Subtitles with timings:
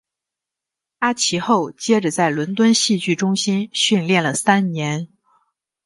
[0.99, 5.09] 他其后接着在伦敦戏剧中心训练了三年。